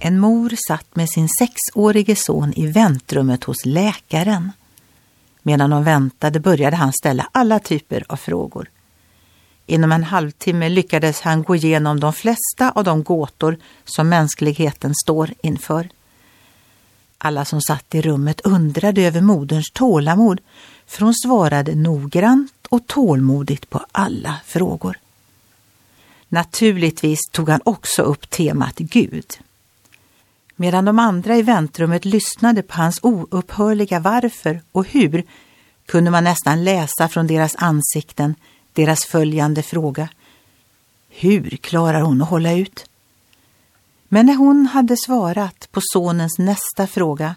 En 0.00 0.18
mor 0.18 0.54
satt 0.68 0.96
med 0.96 1.10
sin 1.10 1.28
sexårige 1.28 2.16
son 2.16 2.52
i 2.56 2.66
väntrummet 2.66 3.44
hos 3.44 3.66
läkaren. 3.66 4.52
Medan 5.42 5.70
de 5.70 5.84
väntade 5.84 6.40
började 6.40 6.76
han 6.76 6.92
ställa 6.92 7.28
alla 7.32 7.58
typer 7.58 8.04
av 8.08 8.16
frågor. 8.16 8.70
Inom 9.66 9.92
en 9.92 10.04
halvtimme 10.04 10.68
lyckades 10.68 11.20
han 11.20 11.42
gå 11.42 11.56
igenom 11.56 12.00
de 12.00 12.12
flesta 12.12 12.70
av 12.70 12.84
de 12.84 13.02
gåtor 13.02 13.58
som 13.84 14.08
mänskligheten 14.08 14.94
står 14.94 15.30
inför. 15.42 15.88
Alla 17.18 17.44
som 17.44 17.60
satt 17.60 17.94
i 17.94 18.02
rummet 18.02 18.40
undrade 18.40 19.02
över 19.02 19.20
moderns 19.20 19.70
tålamod, 19.72 20.40
för 20.86 21.04
hon 21.04 21.14
svarade 21.14 21.74
noggrant 21.74 22.66
och 22.68 22.86
tålmodigt 22.86 23.70
på 23.70 23.84
alla 23.92 24.36
frågor. 24.44 24.98
Naturligtvis 26.28 27.18
tog 27.32 27.48
han 27.48 27.60
också 27.64 28.02
upp 28.02 28.30
temat 28.30 28.78
Gud. 28.78 29.38
Medan 30.60 30.84
de 30.84 30.98
andra 30.98 31.36
i 31.36 31.42
väntrummet 31.42 32.04
lyssnade 32.04 32.62
på 32.62 32.76
hans 32.76 32.98
oupphörliga 33.02 34.00
varför 34.00 34.60
och 34.72 34.86
hur 34.88 35.24
kunde 35.86 36.10
man 36.10 36.24
nästan 36.24 36.64
läsa 36.64 37.08
från 37.08 37.26
deras 37.26 37.56
ansikten 37.56 38.34
deras 38.72 39.04
följande 39.04 39.62
fråga. 39.62 40.08
Hur 41.08 41.50
klarar 41.50 42.00
hon 42.00 42.22
att 42.22 42.28
hålla 42.28 42.52
ut? 42.52 42.90
Men 44.08 44.26
när 44.26 44.34
hon 44.34 44.66
hade 44.66 44.96
svarat 44.96 45.68
på 45.72 45.80
sonens 45.82 46.38
nästa 46.38 46.86
fråga 46.86 47.34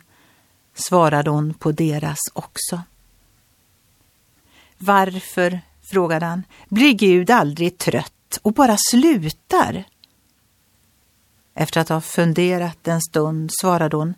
svarade 0.74 1.30
hon 1.30 1.54
på 1.54 1.72
deras 1.72 2.20
också. 2.34 2.82
Varför, 4.78 5.60
frågade 5.82 6.26
han, 6.26 6.44
blir 6.70 6.94
Gud 6.94 7.30
aldrig 7.30 7.78
trött 7.78 8.40
och 8.42 8.54
bara 8.54 8.78
slutar? 8.92 9.84
Efter 11.54 11.82
att 11.82 11.90
ha 11.90 12.02
funderat 12.02 12.88
en 12.88 13.02
stund 13.02 13.50
svarade 13.62 13.98
hon 13.98 14.14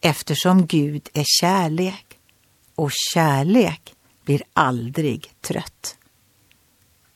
Eftersom 0.00 0.66
Gud 0.66 1.08
är 1.12 1.24
kärlek 1.40 2.18
och 2.74 2.90
kärlek 3.14 3.94
blir 4.24 4.42
aldrig 4.52 5.32
trött. 5.40 5.96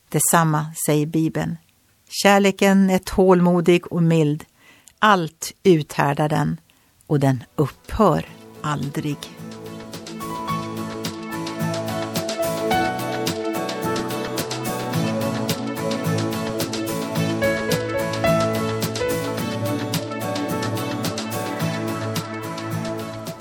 Detsamma 0.08 0.66
säger 0.86 1.06
Bibeln. 1.06 1.56
Kärleken 2.08 2.90
är 2.90 2.98
tålmodig 2.98 3.92
och 3.92 4.02
mild. 4.02 4.44
Allt 4.98 5.52
uthärdar 5.62 6.28
den 6.28 6.60
och 7.06 7.20
den 7.20 7.44
upphör 7.56 8.26
aldrig. 8.62 9.16